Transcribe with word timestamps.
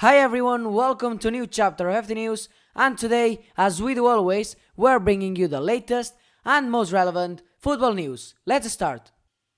Hi 0.00 0.16
everyone, 0.16 0.72
welcome 0.72 1.18
to 1.18 1.30
new 1.30 1.46
chapter 1.46 1.90
of 1.90 2.06
FT 2.06 2.14
News, 2.14 2.48
and 2.74 2.96
today, 2.96 3.40
as 3.58 3.82
we 3.82 3.92
do 3.92 4.06
always, 4.06 4.56
we're 4.74 4.98
bringing 4.98 5.36
you 5.36 5.46
the 5.46 5.60
latest 5.60 6.14
and 6.42 6.70
most 6.70 6.90
relevant 6.90 7.42
football 7.58 7.92
news. 7.92 8.34
Let's 8.46 8.72
start. 8.72 9.12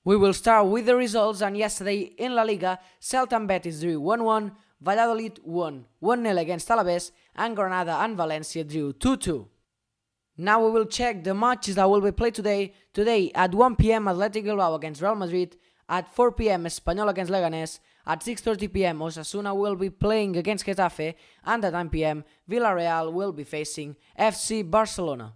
We 0.04 0.16
will 0.16 0.32
start 0.32 0.66
with 0.66 0.86
the 0.86 0.96
results, 0.96 1.42
and 1.42 1.56
yesterday 1.56 2.00
in 2.18 2.34
La 2.34 2.42
Liga, 2.42 2.80
Celta 3.00 3.36
and 3.36 3.46
Betis 3.46 3.82
drew 3.82 4.00
1-1, 4.00 4.50
Valladolid 4.80 5.38
won 5.44 5.84
1-0 6.02 6.40
against 6.40 6.68
Alaves, 6.70 7.12
and 7.36 7.54
Granada 7.54 7.98
and 8.00 8.16
Valencia 8.16 8.64
drew 8.64 8.92
2-2. 8.94 9.46
Now 10.38 10.64
we 10.64 10.72
will 10.72 10.86
check 10.86 11.22
the 11.22 11.34
matches 11.34 11.76
that 11.76 11.88
will 11.88 12.00
be 12.00 12.10
played 12.10 12.34
today. 12.34 12.74
Today 12.92 13.30
at 13.36 13.52
1pm 13.52 14.10
Athletic 14.10 14.42
Bilbao 14.42 14.74
against 14.74 15.02
Real 15.02 15.14
Madrid, 15.14 15.56
at 15.88 16.12
4pm 16.16 16.66
Espanyol 16.66 17.10
against 17.10 17.30
Leganés, 17.30 17.78
at 18.06 18.20
6.30pm, 18.20 18.98
Osasuna 18.98 19.56
will 19.56 19.76
be 19.76 19.90
playing 19.90 20.36
against 20.36 20.66
Getafe, 20.66 21.14
and 21.44 21.64
at 21.64 21.72
9pm, 21.72 22.24
Villarreal 22.50 23.12
will 23.12 23.32
be 23.32 23.44
facing 23.44 23.96
FC 24.18 24.68
Barcelona. 24.68 25.34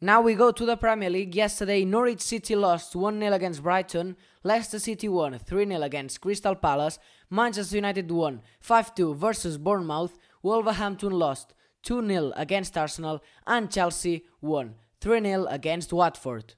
Now 0.00 0.20
we 0.20 0.34
go 0.34 0.52
to 0.52 0.66
the 0.66 0.76
Premier 0.76 1.08
League. 1.08 1.34
Yesterday, 1.34 1.84
Norwich 1.84 2.20
City 2.20 2.54
lost 2.54 2.94
1 2.94 3.18
0 3.18 3.32
against 3.32 3.62
Brighton, 3.62 4.16
Leicester 4.42 4.78
City 4.78 5.08
won 5.08 5.38
3 5.38 5.66
0 5.66 5.82
against 5.82 6.20
Crystal 6.20 6.54
Palace, 6.54 6.98
Manchester 7.30 7.76
United 7.76 8.10
won 8.10 8.42
5 8.60 8.94
2 8.94 9.14
versus 9.14 9.56
Bournemouth, 9.56 10.18
Wolverhampton 10.42 11.12
lost 11.12 11.54
2 11.84 12.06
0 12.06 12.32
against 12.36 12.76
Arsenal, 12.76 13.22
and 13.46 13.70
Chelsea 13.70 14.26
won 14.40 14.74
3 15.00 15.22
0 15.22 15.46
against 15.48 15.92
Watford. 15.92 16.54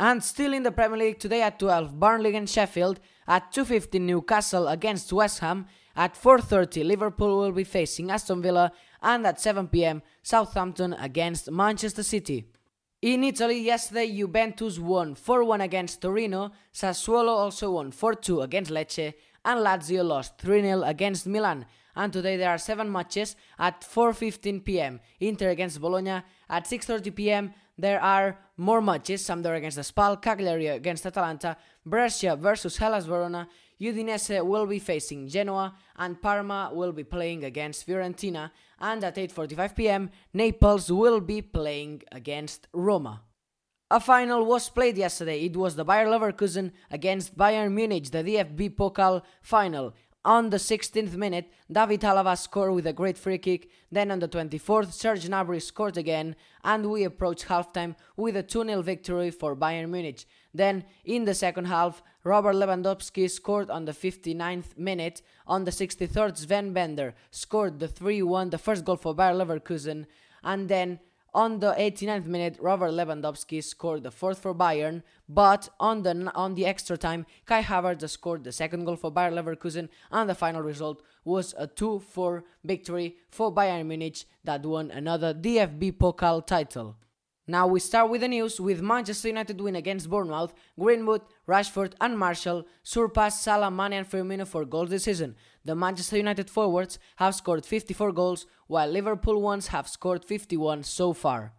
And 0.00 0.22
still 0.22 0.52
in 0.52 0.62
the 0.62 0.70
Premier 0.70 0.98
League 0.98 1.18
today 1.18 1.42
at 1.42 1.58
12, 1.58 1.98
Burnley 1.98 2.36
and 2.36 2.48
Sheffield, 2.48 3.00
at 3.26 3.52
2.15 3.52 4.00
Newcastle 4.00 4.68
against 4.68 5.12
West 5.12 5.40
Ham, 5.40 5.66
at 5.96 6.14
4.30 6.14 6.84
Liverpool 6.84 7.38
will 7.38 7.50
be 7.50 7.64
facing 7.64 8.10
Aston 8.10 8.40
Villa, 8.40 8.70
and 9.02 9.26
at 9.26 9.38
7pm 9.38 10.02
Southampton 10.22 10.92
against 10.92 11.50
Manchester 11.50 12.04
City. 12.04 12.46
In 13.02 13.24
Italy, 13.24 13.60
yesterday 13.60 14.16
Juventus 14.16 14.78
won 14.78 15.16
4-1 15.16 15.64
against 15.64 16.00
Torino, 16.00 16.52
Sassuolo 16.72 17.30
also 17.30 17.72
won 17.72 17.90
4-2 17.90 18.44
against 18.44 18.70
Lecce, 18.70 19.14
and 19.44 19.60
Lazio 19.60 20.04
lost 20.04 20.38
3-0 20.38 20.88
against 20.88 21.26
Milan. 21.26 21.66
And 21.96 22.12
today 22.12 22.36
there 22.36 22.50
are 22.50 22.58
7 22.58 22.90
matches 22.90 23.34
at 23.58 23.80
4.15 23.80 24.64
pm, 24.64 25.00
Inter 25.18 25.50
against 25.50 25.80
Bologna, 25.80 26.22
at 26.48 26.64
6.30 26.64 27.14
pm 27.14 27.54
there 27.78 28.00
are 28.02 28.36
more 28.56 28.80
matches, 28.82 29.22
Sampdoria 29.22 29.58
against 29.58 29.76
the 29.76 29.84
Spal, 29.84 30.16
Cagliari 30.16 30.66
against 30.66 31.06
Atalanta, 31.06 31.56
Brescia 31.86 32.34
versus 32.34 32.76
Hellas 32.76 33.06
Verona, 33.06 33.48
Udinese 33.80 34.44
will 34.44 34.66
be 34.66 34.80
facing 34.80 35.28
Genoa, 35.28 35.74
and 35.96 36.20
Parma 36.20 36.70
will 36.72 36.90
be 36.90 37.04
playing 37.04 37.44
against 37.44 37.86
Fiorentina, 37.86 38.50
and 38.80 39.04
at 39.04 39.14
8.45 39.14 39.76
pm, 39.76 40.10
Naples 40.34 40.90
will 40.90 41.20
be 41.20 41.40
playing 41.40 42.02
against 42.10 42.66
Roma. 42.72 43.22
A 43.90 44.00
final 44.00 44.44
was 44.44 44.68
played 44.68 44.98
yesterday. 44.98 45.44
It 45.44 45.56
was 45.56 45.76
the 45.76 45.84
Bayer 45.84 46.06
Leverkusen 46.06 46.72
against 46.90 47.38
Bayern 47.38 47.72
Munich, 47.72 48.10
the 48.10 48.24
DFB 48.24 48.74
Pokal 48.74 49.22
final. 49.40 49.94
On 50.28 50.50
the 50.50 50.58
16th 50.58 51.14
minute, 51.14 51.50
David 51.72 52.02
Alaba 52.02 52.36
scored 52.36 52.74
with 52.74 52.86
a 52.86 52.92
great 52.92 53.16
free 53.16 53.38
kick. 53.38 53.70
Then 53.90 54.10
on 54.10 54.18
the 54.18 54.28
24th, 54.28 54.92
Serge 54.92 55.26
Gnabry 55.26 55.62
scored 55.62 55.96
again, 55.96 56.36
and 56.62 56.90
we 56.90 57.04
approached 57.04 57.46
halftime 57.46 57.96
with 58.14 58.36
a 58.36 58.42
2-0 58.42 58.84
victory 58.84 59.30
for 59.30 59.56
Bayern 59.56 59.88
Munich. 59.88 60.26
Then, 60.52 60.84
in 61.02 61.24
the 61.24 61.32
second 61.32 61.64
half, 61.64 62.02
Robert 62.24 62.56
Lewandowski 62.56 63.30
scored 63.30 63.70
on 63.70 63.86
the 63.86 63.92
59th 63.92 64.76
minute. 64.76 65.22
On 65.46 65.64
the 65.64 65.70
63rd, 65.70 66.36
Sven 66.36 66.74
Bender 66.74 67.14
scored 67.30 67.78
the 67.78 67.88
3-1, 67.88 68.50
the 68.50 68.58
first 68.58 68.84
goal 68.84 68.96
for 68.96 69.14
Bayer 69.14 69.32
Leverkusen. 69.32 70.04
And 70.44 70.68
then 70.68 71.00
on 71.34 71.60
the 71.60 71.72
89th 71.72 72.26
minute, 72.26 72.56
Robert 72.60 72.90
Lewandowski 72.90 73.62
scored 73.62 74.02
the 74.02 74.10
fourth 74.10 74.38
for 74.38 74.54
Bayern, 74.54 75.02
but 75.28 75.68
on 75.78 76.02
the 76.02 76.32
on 76.34 76.54
the 76.54 76.66
extra 76.66 76.96
time, 76.96 77.26
Kai 77.44 77.62
Havertz 77.62 78.08
scored 78.10 78.44
the 78.44 78.52
second 78.52 78.84
goal 78.84 78.96
for 78.96 79.10
Bayer 79.10 79.30
Leverkusen, 79.30 79.88
and 80.10 80.28
the 80.28 80.34
final 80.34 80.62
result 80.62 81.02
was 81.24 81.54
a 81.58 81.68
2-4 81.68 82.42
victory 82.64 83.16
for 83.30 83.54
Bayern 83.54 83.86
Munich 83.86 84.24
that 84.44 84.64
won 84.64 84.90
another 84.90 85.34
DFB 85.34 85.98
Pokal 85.98 86.46
title. 86.46 86.96
Now 87.50 87.66
we 87.66 87.80
start 87.80 88.10
with 88.10 88.20
the 88.20 88.28
news 88.28 88.60
with 88.60 88.82
Manchester 88.82 89.28
United 89.28 89.58
win 89.58 89.74
against 89.74 90.10
Bournemouth, 90.10 90.52
Greenwood, 90.78 91.22
Rashford 91.48 91.94
and 91.98 92.18
Martial 92.18 92.66
surpassed 92.82 93.42
Salah, 93.42 93.70
Mane 93.70 93.94
and 93.94 94.10
Firmino 94.10 94.46
for 94.46 94.66
goals 94.66 94.90
this 94.90 95.04
season. 95.04 95.34
The 95.68 95.76
Manchester 95.76 96.16
United 96.16 96.48
forwards 96.48 96.98
have 97.16 97.34
scored 97.34 97.66
54 97.66 98.12
goals, 98.12 98.46
while 98.68 98.88
Liverpool 98.88 99.42
ones 99.42 99.66
have 99.66 99.86
scored 99.86 100.24
51 100.24 100.82
so 100.82 101.12
far. 101.12 101.52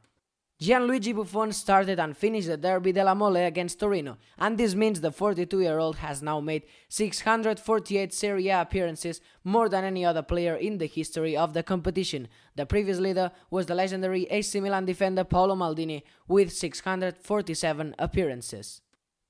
Gianluigi 0.60 1.16
Buffon 1.16 1.52
started 1.52 2.00
and 2.00 2.18
finished 2.18 2.48
the 2.48 2.58
Derby 2.58 2.92
della 2.92 3.14
Mole 3.14 3.36
against 3.36 3.80
Torino, 3.80 4.18
and 4.40 4.58
this 4.58 4.74
means 4.74 5.00
the 5.00 5.12
42-year-old 5.12 5.98
has 5.98 6.24
now 6.24 6.40
made 6.40 6.64
648 6.88 8.12
Serie 8.12 8.48
A 8.48 8.62
appearances, 8.62 9.22
more 9.44 9.70
than 9.70 9.84
any 9.84 10.04
other 10.04 10.24
player 10.24 10.56
in 10.56 10.80
the 10.80 10.88
history 10.88 11.38
of 11.38 11.54
the 11.54 11.62
competition. 11.62 12.28
The 12.56 12.66
previous 12.66 12.98
leader 12.98 13.30
was 13.52 13.68
the 13.68 13.76
legendary 13.76 14.24
AC 14.32 14.60
Milan 14.60 14.86
defender 14.86 15.24
Paolo 15.24 15.56
Maldini 15.56 16.02
with 16.28 16.52
647 16.52 17.94
appearances. 18.00 18.82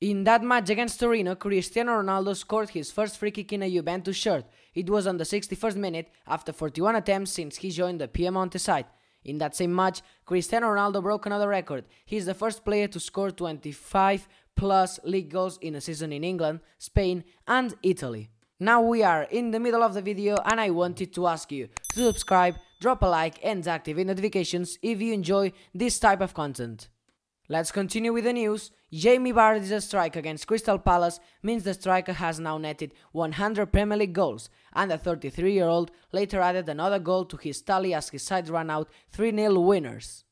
In 0.01 0.23
that 0.23 0.41
match 0.41 0.69
against 0.69 0.97
Torino, 0.97 1.35
Cristiano 1.35 2.01
Ronaldo 2.01 2.33
scored 2.33 2.69
his 2.69 2.89
first 2.89 3.17
free 3.17 3.31
kick 3.31 3.51
in 3.51 3.63
a 3.63 3.69
Juventus 3.69 4.15
shirt. 4.15 4.45
It 4.73 4.89
was 4.89 5.05
on 5.05 5.17
the 5.17 5.25
61st 5.25 5.75
minute 5.75 6.09
after 6.25 6.53
41 6.53 6.95
attempts 6.95 7.31
since 7.31 7.57
he 7.57 7.69
joined 7.69 7.99
the 7.99 8.07
Piemonte 8.07 8.61
side. 8.61 8.85
In 9.25 9.39
that 9.39 9.57
same 9.57 9.75
match, 9.75 10.01
Cristiano 10.25 10.67
Ronaldo 10.67 11.03
broke 11.03 11.25
another 11.25 11.49
record. 11.49 11.83
He 12.05 12.15
is 12.15 12.25
the 12.25 12.33
first 12.33 12.63
player 12.63 12.87
to 12.87 12.99
score 12.99 13.29
25 13.29 14.29
plus 14.55 15.01
league 15.03 15.31
goals 15.31 15.57
in 15.57 15.75
a 15.75 15.81
season 15.81 16.13
in 16.13 16.23
England, 16.23 16.61
Spain, 16.77 17.25
and 17.45 17.73
Italy. 17.83 18.29
Now 18.57 18.81
we 18.81 19.03
are 19.03 19.23
in 19.23 19.51
the 19.51 19.59
middle 19.59 19.83
of 19.83 19.93
the 19.93 20.01
video 20.01 20.37
and 20.45 20.61
I 20.61 20.69
wanted 20.69 21.13
to 21.15 21.27
ask 21.27 21.51
you 21.51 21.67
to 21.89 22.05
subscribe, 22.05 22.55
drop 22.79 23.01
a 23.01 23.05
like 23.05 23.37
and 23.43 23.67
activate 23.67 24.07
notifications 24.07 24.77
if 24.81 25.01
you 25.01 25.13
enjoy 25.13 25.51
this 25.73 25.99
type 25.99 26.21
of 26.21 26.33
content. 26.33 26.87
Let's 27.49 27.73
continue 27.73 28.13
with 28.13 28.23
the 28.23 28.33
news. 28.33 28.71
Jamie 28.91 29.31
Vardy's 29.31 29.83
strike 29.85 30.15
against 30.15 30.47
Crystal 30.47 30.79
Palace 30.79 31.19
means 31.43 31.63
the 31.63 31.75
striker 31.75 32.13
has 32.13 32.39
now 32.39 32.57
netted 32.57 32.91
100 33.11 33.71
Premier 33.71 33.97
League 33.97 34.13
goals, 34.13 34.49
and 34.73 34.89
the 34.89 34.97
33-year-old 34.97 35.91
later 36.11 36.41
added 36.41 36.67
another 36.67 36.97
goal 36.97 37.23
to 37.25 37.37
his 37.37 37.61
tally 37.61 37.93
as 37.93 38.09
his 38.09 38.23
side 38.23 38.49
ran 38.49 38.71
out 38.71 38.89
3-0 39.15 39.63
winners. 39.63 40.23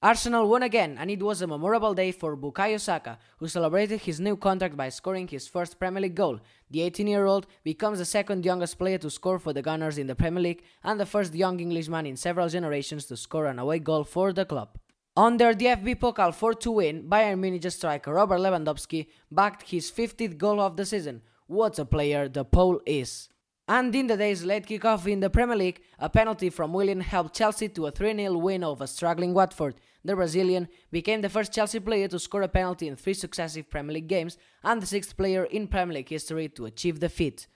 Arsenal 0.00 0.48
won 0.48 0.62
again, 0.62 0.96
and 0.96 1.10
it 1.10 1.22
was 1.22 1.42
a 1.42 1.46
memorable 1.46 1.92
day 1.92 2.12
for 2.12 2.36
Bukayo 2.36 2.78
Saka, 2.78 3.18
who 3.38 3.48
celebrated 3.48 4.02
his 4.02 4.20
new 4.20 4.36
contract 4.36 4.76
by 4.76 4.90
scoring 4.90 5.26
his 5.26 5.48
first 5.48 5.80
Premier 5.80 6.02
League 6.02 6.14
goal. 6.14 6.38
The 6.70 6.80
18-year-old 6.80 7.48
becomes 7.64 7.98
the 7.98 8.04
second 8.04 8.44
youngest 8.44 8.78
player 8.78 8.98
to 8.98 9.10
score 9.10 9.40
for 9.40 9.52
the 9.52 9.62
Gunners 9.62 9.98
in 9.98 10.06
the 10.06 10.14
Premier 10.14 10.42
League 10.42 10.62
and 10.84 11.00
the 11.00 11.06
first 11.06 11.34
young 11.34 11.58
Englishman 11.58 12.06
in 12.06 12.16
several 12.16 12.48
generations 12.48 13.06
to 13.06 13.16
score 13.16 13.46
an 13.46 13.58
away 13.58 13.80
goal 13.80 14.04
for 14.04 14.32
the 14.32 14.44
club. 14.44 14.78
On 15.16 15.36
their 15.36 15.54
DFB 15.54 16.00
Pokal 16.00 16.32
4-2 16.32 16.74
win, 16.74 17.02
Bayern 17.04 17.38
Munich 17.38 17.70
striker 17.70 18.14
Robert 18.14 18.40
Lewandowski 18.40 19.06
backed 19.30 19.70
his 19.70 19.88
50th 19.88 20.36
goal 20.36 20.60
of 20.60 20.76
the 20.76 20.84
season. 20.84 21.22
What 21.46 21.78
a 21.78 21.84
player 21.84 22.28
the 22.28 22.44
Pole 22.44 22.80
is. 22.84 23.28
And 23.68 23.94
in 23.94 24.08
the 24.08 24.16
day's 24.16 24.44
late 24.44 24.66
kickoff 24.66 25.06
in 25.06 25.20
the 25.20 25.30
Premier 25.30 25.54
League, 25.54 25.80
a 26.00 26.10
penalty 26.10 26.50
from 26.50 26.72
Willian 26.72 27.00
helped 27.00 27.36
Chelsea 27.36 27.68
to 27.68 27.86
a 27.86 27.92
3-0 27.92 28.40
win 28.40 28.64
over 28.64 28.88
struggling 28.88 29.34
Watford. 29.34 29.76
The 30.04 30.16
Brazilian 30.16 30.66
became 30.90 31.20
the 31.20 31.28
first 31.28 31.52
Chelsea 31.52 31.78
player 31.78 32.08
to 32.08 32.18
score 32.18 32.42
a 32.42 32.48
penalty 32.48 32.88
in 32.88 32.96
three 32.96 33.14
successive 33.14 33.70
Premier 33.70 33.94
League 33.94 34.08
games 34.08 34.36
and 34.64 34.82
the 34.82 34.86
sixth 34.86 35.16
player 35.16 35.44
in 35.44 35.68
Premier 35.68 35.94
League 35.94 36.08
history 36.08 36.48
to 36.48 36.66
achieve 36.66 36.98
the 36.98 37.08
feat. 37.08 37.46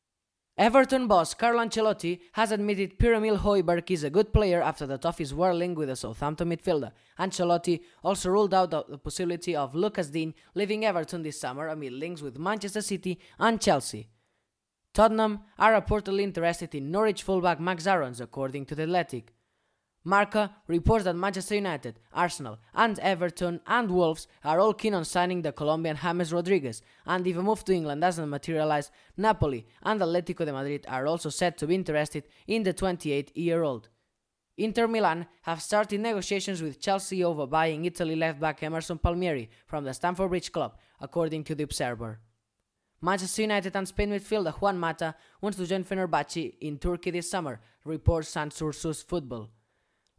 Everton 0.58 1.06
boss 1.06 1.34
Carlo 1.34 1.64
Ancelotti 1.64 2.18
has 2.32 2.50
admitted 2.50 2.98
Pierre-Emile 2.98 3.38
Højbjerg 3.38 3.88
is 3.92 4.02
a 4.02 4.10
good 4.10 4.32
player 4.32 4.60
after 4.60 4.86
the 4.86 4.98
were 5.32 5.54
linked 5.54 5.78
with 5.78 5.88
the 5.88 5.94
Southampton 5.94 6.48
midfielder. 6.48 6.90
Ancelotti 7.16 7.80
also 8.02 8.28
ruled 8.28 8.52
out 8.52 8.70
the 8.72 8.98
possibility 8.98 9.54
of 9.54 9.76
Lucas 9.76 10.08
Digne 10.08 10.34
leaving 10.56 10.84
Everton 10.84 11.22
this 11.22 11.38
summer 11.40 11.68
amid 11.68 11.92
links 11.92 12.22
with 12.22 12.40
Manchester 12.40 12.82
City 12.82 13.20
and 13.38 13.60
Chelsea. 13.60 14.08
Tottenham 14.92 15.44
are 15.60 15.80
reportedly 15.80 16.22
interested 16.22 16.74
in 16.74 16.90
Norwich 16.90 17.22
fullback 17.22 17.60
Max 17.60 17.86
Aarons, 17.86 18.20
according 18.20 18.66
to 18.66 18.74
The 18.74 18.82
Athletic. 18.82 19.32
Marca 20.04 20.54
reports 20.68 21.04
that 21.04 21.16
Manchester 21.16 21.56
United, 21.56 21.98
Arsenal, 22.12 22.58
and 22.74 22.98
Everton 23.00 23.60
and 23.66 23.90
Wolves 23.90 24.26
are 24.44 24.60
all 24.60 24.72
keen 24.72 24.94
on 24.94 25.04
signing 25.04 25.42
the 25.42 25.52
Colombian 25.52 25.98
James 26.00 26.32
Rodriguez, 26.32 26.82
and 27.04 27.26
if 27.26 27.36
a 27.36 27.42
move 27.42 27.64
to 27.64 27.74
England 27.74 28.00
doesn't 28.00 28.30
materialize, 28.30 28.90
Napoli 29.16 29.66
and 29.82 30.00
Atletico 30.00 30.44
de 30.44 30.52
Madrid 30.52 30.86
are 30.88 31.06
also 31.06 31.28
said 31.28 31.58
to 31.58 31.66
be 31.66 31.74
interested 31.74 32.24
in 32.46 32.62
the 32.62 32.72
28 32.72 33.36
year 33.36 33.62
old. 33.62 33.88
Inter 34.56 34.88
Milan 34.88 35.26
have 35.42 35.62
started 35.62 36.00
negotiations 36.00 36.62
with 36.62 36.80
Chelsea 36.80 37.22
over 37.22 37.46
buying 37.46 37.84
Italy 37.84 38.16
left 38.16 38.40
back 38.40 38.62
Emerson 38.62 38.98
Palmieri 38.98 39.50
from 39.66 39.84
the 39.84 39.94
Stamford 39.94 40.30
Bridge 40.30 40.50
club, 40.50 40.76
according 41.00 41.44
to 41.44 41.54
the 41.54 41.64
Observer. 41.64 42.18
Manchester 43.00 43.42
United 43.42 43.76
and 43.76 43.86
Spain 43.86 44.10
midfielder 44.10 44.52
Juan 44.54 44.76
Mata 44.76 45.14
wants 45.40 45.58
to 45.58 45.66
join 45.66 45.84
Fenerbahce 45.84 46.54
in 46.60 46.78
Turkey 46.78 47.12
this 47.12 47.30
summer, 47.30 47.60
reports 47.84 48.30
Sans 48.30 48.52
Football. 49.06 49.50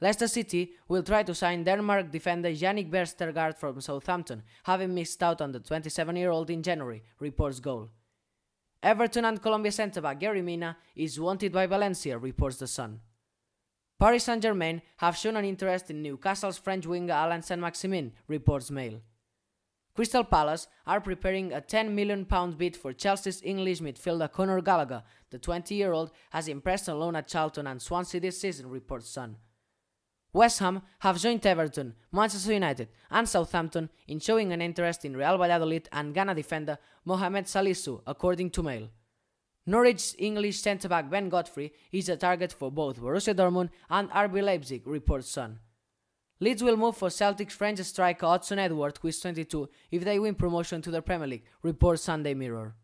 Leicester 0.01 0.27
City 0.27 0.71
will 0.87 1.03
try 1.03 1.23
to 1.23 1.35
sign 1.35 1.63
Denmark 1.63 2.09
defender 2.09 2.49
Jannik 2.49 2.89
Vestergaard 2.89 3.57
from 3.57 3.81
Southampton, 3.81 4.43
having 4.63 4.95
missed 4.95 5.21
out 5.21 5.41
on 5.41 5.51
the 5.51 5.59
27-year-old 5.59 6.49
in 6.49 6.63
January, 6.63 7.03
reports 7.19 7.59
Goal. 7.59 7.89
Everton 8.81 9.25
and 9.25 9.41
Colombia 9.41 9.73
centre-back 9.73 10.21
Yerry 10.21 10.41
Mina 10.41 10.77
is 10.95 11.19
wanted 11.19 11.51
by 11.51 11.67
Valencia, 11.67 12.17
reports 12.17 12.57
The 12.57 12.67
Sun. 12.67 13.01
Paris 13.99 14.23
Saint-Germain 14.23 14.81
have 14.97 15.17
shown 15.17 15.35
an 15.35 15.43
interest 15.43 15.91
in 15.91 16.01
Newcastle's 16.01 16.57
French 16.57 16.85
winger 16.85 17.13
Alain 17.13 17.41
Saint-Maximin, 17.41 18.13
reports 18.29 18.71
Mail. 18.71 19.01
Crystal 19.93 20.23
Palace 20.23 20.69
are 20.87 21.01
preparing 21.01 21.51
a 21.51 21.59
£10 21.59 21.91
million 21.91 22.25
bid 22.57 22.77
for 22.77 22.93
Chelsea's 22.93 23.41
English 23.43 23.81
midfielder 23.81 24.31
Conor 24.31 24.61
Gallagher. 24.61 25.03
The 25.29 25.39
20-year-old 25.39 26.11
has 26.29 26.47
impressed 26.47 26.87
on 26.87 27.17
at 27.17 27.27
Charlton 27.27 27.67
and 27.67 27.81
Swansea 27.81 28.21
this 28.21 28.39
season, 28.39 28.69
reports 28.69 29.09
Sun. 29.09 29.35
West 30.31 30.59
Ham 30.59 30.83
have 30.99 31.19
joined 31.19 31.45
Everton, 31.45 31.95
Manchester 32.11 32.53
United, 32.53 32.89
and 33.09 33.27
Southampton 33.27 33.89
in 34.07 34.19
showing 34.19 34.51
an 34.51 34.61
interest 34.61 35.03
in 35.03 35.17
Real 35.17 35.37
Valladolid 35.37 35.89
and 35.91 36.13
Ghana 36.13 36.35
defender 36.35 36.77
Mohamed 37.03 37.45
Salisu, 37.45 38.01
according 38.05 38.51
to 38.51 38.63
Mail. 38.63 38.89
Norwich's 39.65 40.15
English 40.19 40.61
centre-back 40.61 41.09
Ben 41.09 41.29
Godfrey 41.29 41.73
is 41.91 42.09
a 42.09 42.17
target 42.17 42.53
for 42.53 42.71
both 42.71 42.99
Borussia 42.99 43.33
Dortmund 43.33 43.69
and 43.89 44.09
RB 44.11 44.43
Leipzig, 44.43 44.85
reports 44.85 45.29
Sun. 45.29 45.59
Leeds 46.39 46.63
will 46.63 46.77
move 46.77 46.95
for 46.95 47.09
Celtic's 47.09 47.55
French 47.55 47.79
striker 47.79 48.25
Odsonne 48.25 48.59
Edouard, 48.59 48.97
who 49.01 49.09
is 49.09 49.19
22, 49.19 49.67
if 49.91 50.03
they 50.05 50.19
win 50.19 50.35
promotion 50.35 50.81
to 50.81 50.91
the 50.91 51.01
Premier 51.01 51.27
League, 51.27 51.45
reports 51.63 52.03
Sunday 52.03 52.33
Mirror. 52.33 52.75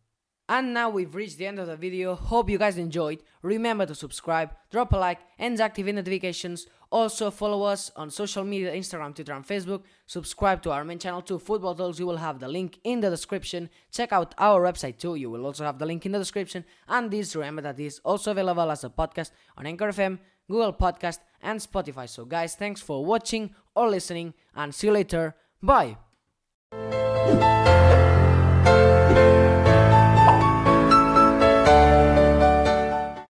And 0.48 0.76
now 0.76 0.92
we've 0.92 1.16
reached 1.16 1.40
the 1.40 1.48
end 1.48 1.58
of 1.58 1.66
the 1.66 1.76
video, 1.76 2.14
hope 2.14 2.52
you 2.52 2.60
guys 2.60 2.78
enjoyed, 2.78 3.24
remember 3.42 3.88
to 3.88 3.96
subscribe, 3.96 4.54
drop 4.70 4.94
a 4.94 4.98
like 4.98 5.20
and 5.40 5.60
activate 5.60 5.96
notifications, 5.96 6.68
also 6.92 7.32
follow 7.32 7.64
us 7.64 7.90
on 7.96 8.12
social 8.12 8.44
media 8.44 8.72
Instagram, 8.72 9.16
Twitter 9.16 9.34
and 9.34 9.48
Facebook, 9.48 9.82
subscribe 10.06 10.62
to 10.62 10.72
our 10.72 10.86
main 10.86 11.00
channel 11.00 11.24
too, 11.24 11.40
Football 11.40 11.74
Talks, 11.74 11.98
you 11.98 12.06
will 12.06 12.18
have 12.18 12.40
the 12.40 12.48
link 12.48 12.80
in 12.84 13.00
the 13.00 13.10
description, 13.10 13.72
check 13.92 14.14
out 14.14 14.36
our 14.38 14.62
website 14.62 15.00
too, 15.00 15.16
you 15.16 15.32
will 15.32 15.48
also 15.48 15.64
have 15.66 15.80
the 15.80 15.86
link 15.86 16.06
in 16.06 16.12
the 16.12 16.20
description, 16.20 16.64
and 16.88 17.10
this 17.10 17.36
remember 17.36 17.64
that 17.64 17.80
is 17.80 18.00
also 18.06 18.30
available 18.30 18.70
as 18.70 18.84
a 18.84 18.90
podcast 18.90 19.32
on 19.58 19.66
Anchor 19.66 19.88
FM, 19.88 20.20
Google 20.48 20.74
Podcast 20.74 21.20
and 21.42 21.60
Spotify. 21.60 22.08
So 22.08 22.24
guys, 22.24 22.54
thanks 22.54 22.82
for 22.82 23.04
watching 23.04 23.56
or 23.76 23.90
listening 23.90 24.36
and 24.56 24.76
see 24.76 24.88
you 24.88 24.94
later, 24.94 25.36
bye! 25.64 25.98